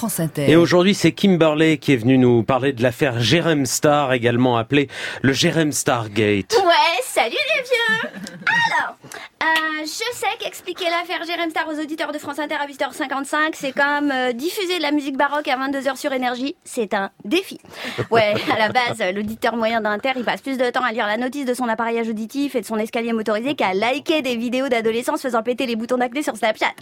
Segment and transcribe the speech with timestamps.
[0.00, 0.50] France Inter.
[0.50, 4.88] Et aujourd'hui, c'est Kimberley qui est venu nous parler de l'affaire Jerem Star, également appelée
[5.20, 6.56] le Jerem Star Gate.
[6.56, 8.10] Ouais, salut les vieux
[8.46, 8.96] Alors,
[9.42, 13.72] euh, je sais qu'expliquer l'affaire Jerem Star aux auditeurs de France Inter à 8h55, c'est
[13.72, 17.60] comme euh, diffuser de la musique baroque à 22h sur énergie, c'est un défi.
[18.10, 21.18] Ouais, à la base, l'auditeur moyen d'Inter, il passe plus de temps à lire la
[21.18, 25.18] notice de son appareillage auditif et de son escalier motorisé qu'à liker des vidéos d'adolescents
[25.18, 26.72] se faisant péter les boutons d'acné sur Snapchat.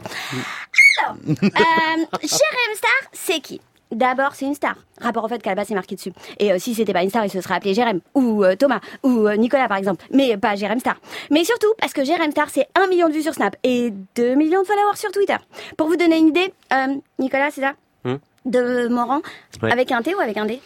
[1.04, 3.60] Alors, euh, Star, c'est qui?
[3.90, 4.74] D'abord, c'est une star.
[5.00, 6.12] Rapport au fait qu'à la base, c'est marqué dessus.
[6.38, 8.80] Et euh, si c'était pas une star, il se serait appelé Jérém, ou euh, Thomas,
[9.02, 10.04] ou euh, Nicolas, par exemple.
[10.12, 10.96] Mais pas Jérém Star.
[11.30, 14.34] Mais surtout, parce que Jérém Star, c'est 1 million de vues sur Snap et 2
[14.34, 15.36] millions de followers sur Twitter.
[15.78, 16.52] Pour vous donner une idée,
[17.18, 17.72] Nicolas, c'est ça?
[18.44, 19.20] De Moran
[19.62, 19.72] Ouais.
[19.72, 20.60] Avec un T ou avec un D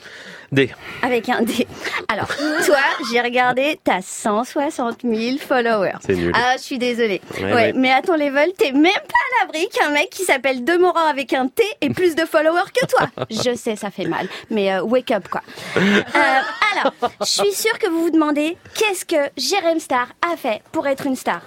[0.53, 0.71] D.
[1.03, 1.67] Avec un D.
[2.09, 2.27] Alors,
[2.67, 2.77] toi,
[3.11, 5.95] j'ai regardé, t'as 160 000 followers.
[6.05, 6.31] C'est nul.
[6.35, 7.23] Ah, je suis désolée.
[7.39, 7.73] Ouais, Ouais, ouais.
[7.75, 11.33] mais à ton level, t'es même pas à l'abri qu'un mec qui s'appelle Demorand avec
[11.33, 13.09] un T ait plus de followers que toi.
[13.31, 15.41] Je sais, ça fait mal, mais euh, wake up quoi.
[15.79, 20.61] Euh, alors, je suis sûre que vous vous demandez qu'est-ce que Jérém Star a fait
[20.73, 21.41] pour être une star?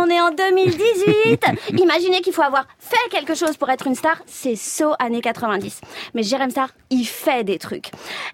[0.00, 1.44] On est en 2018
[1.76, 5.80] Imaginez qu'il faut avoir fait quelque chose pour être une star, c'est saut années 90.
[6.14, 7.90] Mais Jérém Star, il fait des trucs.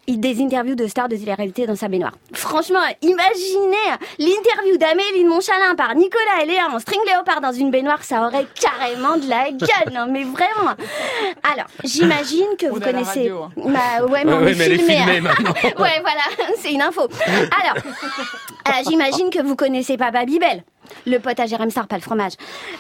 [0.07, 2.12] Il des interviews de stars de télé-réalité dans sa baignoire.
[2.35, 7.70] Franchement, imaginez l'interview d'Amélie de Montchalin par Nicolas et Léa en string léopard dans une
[7.70, 10.75] baignoire, ça aurait carrément de la gueule, non mais vraiment.
[11.51, 13.20] Alors, j'imagine que vous On connaissez...
[13.31, 13.53] radio, hein.
[13.57, 15.53] Bah ouais, mais Ouais, on ouais, est mais elle est filmé, filmée maintenant.
[15.65, 16.25] ouais, voilà,
[16.61, 17.09] c'est une info.
[17.27, 20.62] Alors, euh, j'imagine que vous connaissez pas Babybel.
[21.06, 22.32] Le pote à Jérém Star, pas le fromage.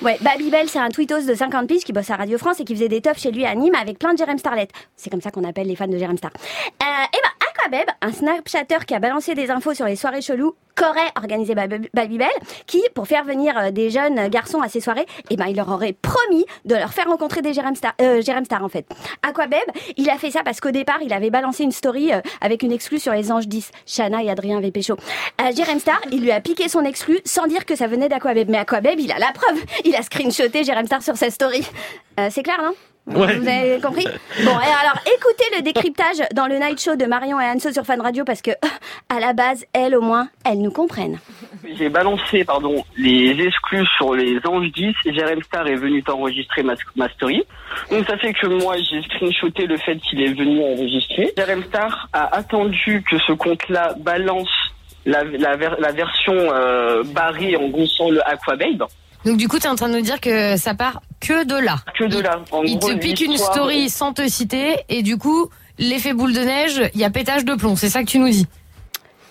[0.02, 2.74] Ouais, Babybel, c'est un tweetos de 50 piges qui bosse à Radio France et qui
[2.74, 4.68] faisait des teufs chez lui à Nîmes avec plein de Jérém Starlet.
[4.96, 6.30] C'est comme ça qu'on appelle les fans de Jérém Star.
[6.34, 7.30] Euh, et ben,
[7.64, 11.86] Aquabeb, un snapchatter qui a balancé des infos sur les soirées cheloues qu'aurait organisé Bab-
[11.94, 12.28] Babybel,
[12.66, 15.68] qui, pour faire venir euh, des jeunes garçons à ses soirées, et ben, il leur
[15.70, 18.86] aurait promis de leur faire rencontrer des Jérém Star, euh, Star, en fait.
[19.22, 19.60] Aquabeb,
[19.96, 22.72] il a fait ça parce qu'au départ, il avait balancé une story euh, avec une
[22.72, 23.70] exclue sur les Anges 10.
[23.86, 24.94] Shana et Adrien avaient pécho.
[25.40, 28.50] Euh, Jérém Star, il lui a piqué son exclu sans dire que ça venait d'Aquabeb.
[28.50, 29.62] Mais Aquabeb, il a la preuve.
[29.84, 31.64] Il a screenshoté Jérém Star sur sa story.
[32.18, 32.74] Euh, c'est clair, non?
[33.06, 33.36] Ouais.
[33.36, 34.06] Vous avez compris
[34.44, 37.84] Bon, et alors écoutez le décryptage dans le night show de Marion et Anso sur
[37.84, 38.52] Fan Radio parce que,
[39.10, 41.18] à la base, elles au moins, elles nous comprennent.
[41.76, 46.62] J'ai balancé pardon les exclus sur les Anges 10 et Jérém Star est venu t'enregistrer
[46.62, 47.42] ma, ma story.
[47.90, 51.32] Donc ça fait que moi j'ai screenshoté le fait qu'il est venu enregistrer.
[51.36, 54.48] Jérém Star a attendu que ce compte-là balance
[55.06, 58.84] la, la, ver- la version euh, barrée en gros sans le Aquababe.
[59.24, 61.56] Donc du coup, tu es en train de nous dire que ça part que de
[61.56, 61.76] là.
[61.98, 62.42] Que de là.
[62.50, 65.48] En Il gros, te pique une story sans te citer et du coup,
[65.78, 67.76] l'effet boule de neige, il y a pétage de plomb.
[67.76, 68.46] C'est ça que tu nous dis.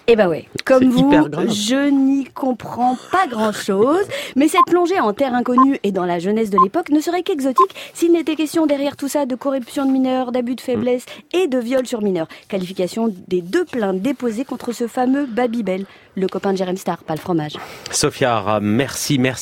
[0.05, 1.09] Eh ben ouais, comme vous,
[1.47, 4.05] je n'y comprends pas grand-chose,
[4.35, 7.73] mais cette plongée en terre inconnue et dans la jeunesse de l'époque ne serait qu'exotique
[7.93, 11.57] s'il n'était question derrière tout ça de corruption de mineurs, d'abus de faiblesse et de
[11.57, 12.27] viol sur mineurs.
[12.49, 15.85] Qualification des deux plaintes déposées contre ce fameux Babybel,
[16.17, 17.53] le copain de Jérém Star, pas le fromage.
[17.89, 19.41] Sophia, merci, merci.